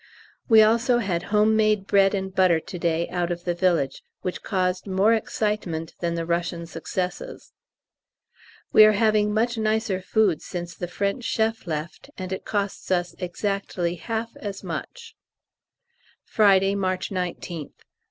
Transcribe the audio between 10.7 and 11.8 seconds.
the French chef